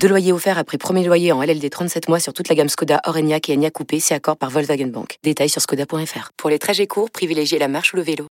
[0.00, 3.00] Deux loyers offerts après premier loyer en LLD 37 mois sur toute la gamme Skoda,
[3.04, 5.18] Orenia et Enya Coupé, c'est accord par Volkswagen Bank.
[5.24, 6.30] Détails sur skoda.fr.
[6.36, 8.26] Pour les trajets courts, privilégiez la marche ou le vélo.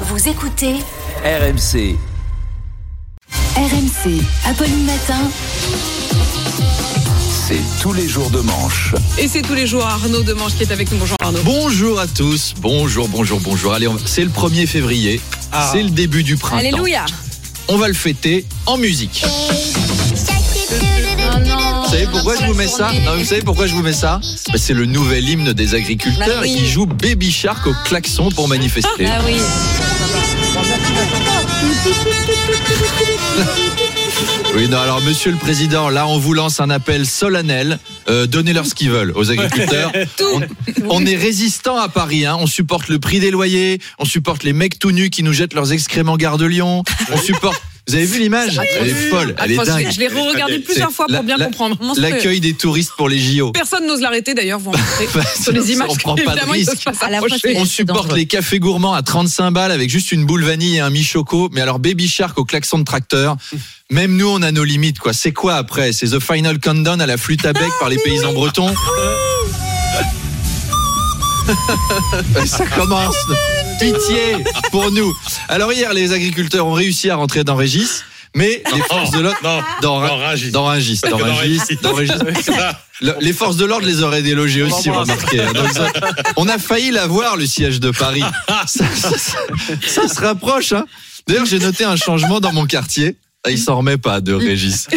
[0.00, 0.76] Vous écoutez
[1.24, 1.96] RMC.
[3.56, 5.30] RMC, Apolline Matin.
[7.46, 8.94] C'est tous les jours de manche.
[9.18, 10.96] Et c'est tous les jours Arnaud de Manche qui est avec nous.
[10.98, 11.40] Bonjour Arnaud.
[11.44, 13.74] Bonjour à tous, bonjour, bonjour, bonjour.
[13.74, 15.20] Allez, on- c'est le 1er février,
[15.70, 16.60] c'est le début du printemps.
[16.66, 17.04] Alléluia.
[17.68, 19.24] On va le fêter en musique.
[21.92, 24.54] Savez pourquoi je vous mets ça Non, Vous savez pourquoi je vous mets ça Bah,
[24.56, 26.54] C'est le nouvel hymne des agriculteurs Bah oui.
[26.56, 29.06] qui joue Baby Shark au klaxon pour manifester.
[29.06, 29.36] Ah oui.
[34.54, 37.78] Oui, non, alors Monsieur le Président, là on vous lance un appel solennel.
[38.08, 39.90] Euh, Donnez-leur ce qu'ils veulent aux agriculteurs.
[40.20, 40.42] On,
[40.90, 42.36] on est résistant à Paris, hein.
[42.38, 45.54] on supporte le prix des loyers, on supporte les mecs tout nus qui nous jettent
[45.54, 47.60] leurs excréments gare de Lyon, on supporte...
[47.88, 49.66] Vous avez vu l'image Elle est folle, elle est Atroce.
[49.74, 49.88] dingue.
[49.92, 51.76] Je l'ai re-regardé plusieurs fois la- pour bien la- comprendre.
[51.98, 53.50] L'accueil des touristes pour les JO.
[53.50, 54.70] Personne n'ose l'arrêter d'ailleurs, vous
[55.14, 55.88] Bah, sur les images.
[55.90, 56.70] on prend pas de risque.
[56.86, 57.56] n'osent pas À la fois, s'approcher.
[57.56, 60.90] On supporte les cafés gourmands à 35 balles avec juste une boule vanille et un
[60.90, 61.48] mi-choco.
[61.52, 63.36] Mais alors Baby Shark au klaxon de tracteur,
[63.90, 65.12] même nous on a nos limites quoi.
[65.12, 65.92] C'est quoi après?
[65.92, 68.72] C'est The Final Countdown à la flûte à bec par les paysans bretons?
[72.46, 73.16] Ça commence.
[73.82, 74.36] Pitié
[74.70, 75.12] pour nous.
[75.48, 78.04] Alors hier les agriculteurs ont réussi à rentrer dans Régis.
[78.34, 80.50] Mais les forces de l'ordre Non, dans, dans Rungis.
[80.52, 81.18] dans Rungis, dans.
[83.02, 85.42] Le- les forces de l'ordre les auraient délogés aussi, remarquez.
[86.36, 88.22] on a failli l'avoir, le siège de Paris.
[88.66, 89.38] Ça, ça- ça-
[89.86, 90.72] ça se rapproche.
[90.72, 90.86] Hein.
[91.26, 93.16] D'ailleurs, j'ai noté un changement dans mon quartier.
[93.44, 94.86] Ah, Il s'en remet pas de Régis.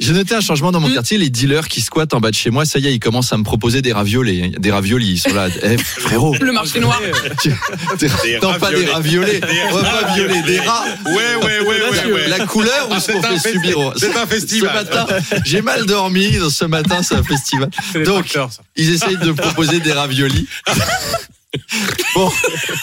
[0.00, 1.18] J'ai noté un changement dans mon quartier.
[1.18, 3.36] Les dealers qui squattent en bas de chez moi, ça y est, ils commencent à
[3.36, 4.50] me proposer des raviolis.
[4.58, 5.48] Des raviolis, ils sont là.
[5.62, 7.00] Eh, frérot, Le marché noir.
[7.42, 7.50] tu-
[7.98, 10.84] des- non pas des raviolets, Des on va pas violer des rats.
[11.04, 12.28] Ouais, ouais, ouais, ouais, ouais.
[12.28, 14.70] La couleur ou Ah, ce qu'on fait festi- subir c'est un festival.
[14.90, 15.06] Ce matin,
[15.44, 16.32] j'ai mal dormi.
[16.50, 17.68] Ce matin, c'est un festival.
[18.04, 18.36] Donc,
[18.76, 20.48] ils essayent de me proposer des raviolis.
[22.14, 22.28] Bon,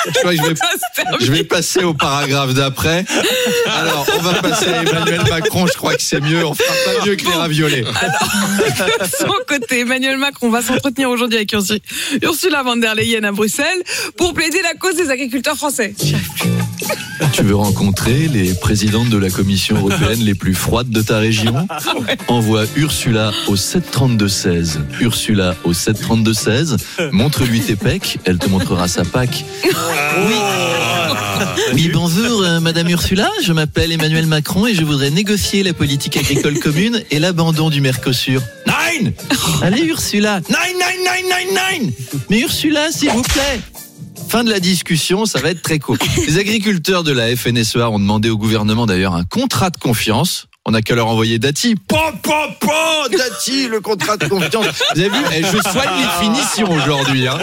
[0.06, 0.54] je crois que je vais,
[1.26, 3.04] je vais passer au paragraphe d'après.
[3.66, 5.68] Alors, on va passer à Emmanuel Macron.
[5.68, 6.46] Je crois que c'est mieux.
[6.46, 7.82] On fera pas mieux que les raviolets.
[7.84, 11.82] De son côté, Emmanuel Macron va s'entretenir aujourd'hui avec Ursu-
[12.22, 13.84] Ursula von der Leyen à Bruxelles
[14.18, 15.94] pour plaider la cause des agriculteurs français.
[17.34, 21.68] Tu veux rencontrer les présidentes de la Commission européenne les plus froides de ta région
[22.28, 24.78] Envoie Ursula au 732-16.
[25.02, 26.78] Ursula au 732-16.
[27.12, 29.46] Montre-lui tes pecs, elle te montrera sa PAC.
[31.74, 33.30] Oui, bonjour, euh, Madame Ursula.
[33.44, 37.82] Je m'appelle Emmanuel Macron et je voudrais négocier la politique agricole commune et l'abandon du
[37.82, 38.42] Mercosur.
[38.66, 39.14] Nine
[39.62, 40.42] Allez, Ursula.
[40.50, 41.92] Nine, nine, nine, nine, nine
[42.30, 43.60] Mais Ursula, s'il vous plaît
[44.28, 45.98] Fin de la discussion, ça va être très court.
[46.28, 50.48] Les agriculteurs de la FNSEA ont demandé au gouvernement d'ailleurs un contrat de confiance.
[50.70, 51.76] On n'a qu'à leur envoyer Dati.
[51.76, 52.70] Po, po, po,
[53.10, 54.66] Dati, le contrat de confiance.
[54.94, 57.26] Vous avez vu, eh, je soigne les finitions aujourd'hui.
[57.26, 57.38] Hein.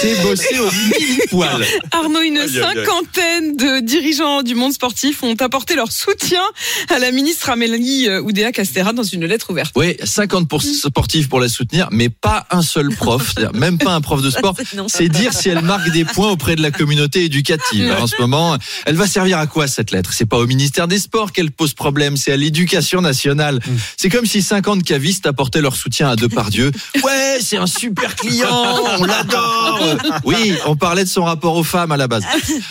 [0.00, 1.66] C'est bossé au mille poil.
[1.90, 2.76] Arnaud, une Aïe, aïe, aïe.
[2.76, 6.42] cinquantaine de dirigeants du monde sportif ont apporté leur soutien
[6.90, 9.72] à la ministre Amélie euh, Oudéa Castera dans une lettre ouverte.
[9.74, 14.00] Oui, 50 pour sportifs pour la soutenir, mais pas un seul prof, même pas un
[14.00, 14.54] prof de sport.
[14.86, 17.96] C'est dire si elle marque des points auprès de la communauté éducative.
[18.04, 20.12] En ce moment, elle va servir à quoi cette lettre?
[20.12, 23.58] C'est pas au ministère des Sports qu'elle pose problème, c'est à l'éducation nationale.
[23.96, 26.70] C'est comme si 50 cavistes apportaient leur soutien à Depardieu.
[27.02, 29.80] Ouais, c'est un super client, on l'adore.
[30.24, 32.24] Oui, on parlait de son rapport aux femmes à la base.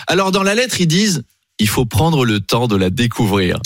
[0.07, 1.23] Alors dans la lettre, ils disent
[1.59, 3.59] il faut prendre le temps de la découvrir.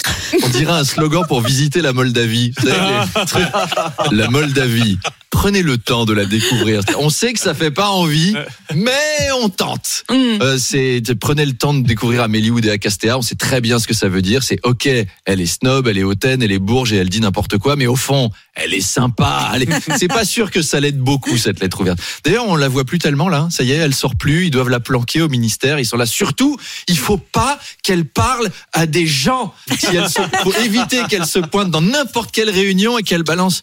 [0.43, 2.53] On dirait un slogan pour visiter la Moldavie.
[2.57, 4.97] Vous savez, les trucs- La Moldavie.
[5.37, 6.81] Prenez le temps de la découvrir.
[6.97, 8.33] On sait que ça fait pas envie,
[8.73, 10.03] mais on tente.
[10.09, 10.41] Mm.
[10.41, 13.19] Euh, c'est prenez le temps de découvrir Amélie Oudéa Castéa.
[13.19, 14.41] On sait très bien ce que ça veut dire.
[14.41, 14.89] C'est ok,
[15.25, 17.85] elle est snob, elle est hautaine, elle est bourge et elle dit n'importe quoi, mais
[17.85, 19.51] au fond, elle est sympa.
[19.61, 21.99] Est- C'est pas sûr que ça l'aide beaucoup cette lettre ouverte.
[22.25, 23.47] D'ailleurs, on la voit plus tellement là.
[23.51, 24.47] Ça y est, elle sort plus.
[24.47, 25.77] Ils doivent la planquer au ministère.
[25.79, 26.07] Ils sont là.
[26.07, 26.57] Surtout,
[26.87, 29.53] il faut pas qu'elle parle à des gens.
[29.77, 33.61] Si elle se, faut éviter qu'elle se pointe dans n'importe quelle réunion et qu'elle balance.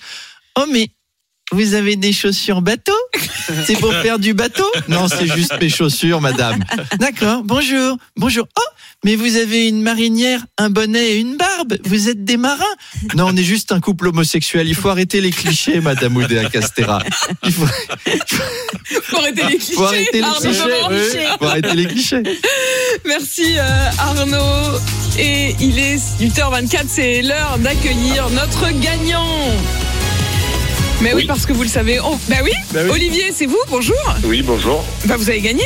[0.57, 0.91] Oh mais
[1.53, 2.93] vous avez des chaussures bateau
[3.67, 6.65] C'est pour faire du bateau Non, c'est juste mes chaussures, madame.
[6.99, 7.97] D'accord, bonjour.
[8.17, 8.47] Bonjour.
[8.59, 8.63] Oh,
[9.05, 11.77] mais vous avez une marinière, un bonnet et une barbe.
[11.85, 12.65] Vous êtes des marins
[13.15, 14.67] Non, on est juste un couple homosexuel.
[14.67, 17.01] Il faut arrêter les clichés, madame Oudéa Castera.
[17.45, 17.67] Il faut,
[19.03, 19.75] Faut arrêter les clichés.
[19.75, 20.61] faut arrêter les clichés.
[20.91, 22.23] Oui, faut arrêter les clichés.
[23.05, 24.79] Merci euh, Arnaud.
[25.19, 29.53] Et il est 8h24, c'est l'heure d'accueillir notre gagnant.
[31.05, 31.21] Mais oui.
[31.23, 31.27] Oui.
[31.27, 31.99] parce que vous le savez.
[32.03, 32.91] Oh, bah oui, Bah oui.
[32.93, 33.95] Olivier, c'est vous, bonjour.
[34.25, 34.83] Oui, bonjour.
[35.05, 35.65] Bah vous avez gagné.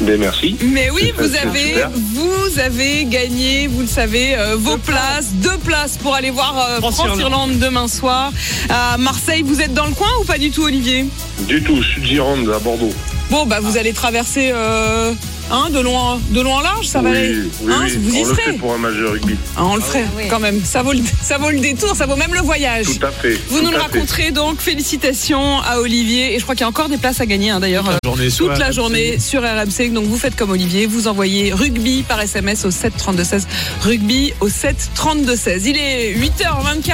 [0.00, 0.56] Ben, merci.
[0.64, 5.98] Mais oui, vous avez, vous avez gagné, vous le savez, euh, vos places, deux places
[5.98, 8.32] pour aller voir euh, France-Irlande demain soir
[8.70, 9.42] à Marseille.
[9.42, 11.04] Vous êtes dans le coin ou pas du tout, Olivier?
[11.46, 12.92] Du tout, Sud Gironde à Bordeaux.
[13.30, 15.12] Bon, bah vous allez traverser euh,
[15.52, 17.36] hein, de loin, de loin en large, ça va oui, aller.
[17.62, 17.96] oui, Hein, oui.
[18.00, 18.42] vous y On le serez.
[18.42, 19.36] fait pour un majeur rugby.
[19.56, 20.60] Ah, on le ferait quand même.
[20.64, 22.86] Ça vaut, le, ça vaut le détour, ça vaut même le voyage.
[22.98, 23.38] Tout à fait.
[23.48, 24.60] Vous tout nous le raconterez donc.
[24.60, 26.34] Félicitations à Olivier.
[26.34, 27.88] Et je crois qu'il y a encore des places à gagner hein, d'ailleurs.
[27.88, 29.90] euh, toute la journée sur RMC.
[29.92, 33.46] Donc vous faites comme Olivier, vous envoyez rugby par SMS au 7 32 16.
[33.82, 35.66] Rugby au 7 32 16.
[35.66, 36.92] Il est 8h24.